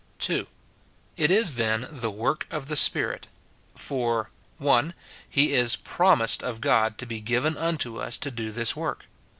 2. 0.17 0.47
It 1.15 1.29
is, 1.29 1.57
then, 1.57 1.87
the 1.91 2.09
work 2.09 2.47
of 2.49 2.69
the 2.69 2.75
Spirit. 2.75 3.27
For,— 3.75 4.31
(1.) 4.57 4.95
He 5.29 5.53
is 5.53 5.75
promised 5.75 6.41
of 6.43 6.59
God 6.59 6.97
to 6.97 7.05
be 7.05 7.21
given 7.21 7.55
unto 7.55 7.97
us 7.99 8.17
to 8.17 8.31
do 8.31 8.51
this 8.51 8.75
work. 8.75 9.05